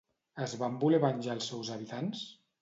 Es 0.45 0.55
van 0.61 0.79
voler 0.83 1.01
venjar 1.03 1.35
els 1.41 1.51
seus 1.53 1.71
habitants? 1.77 2.25